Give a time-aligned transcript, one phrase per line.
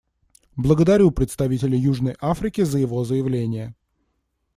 [0.55, 3.75] Благодарю представителя Южной Африки за его заявление.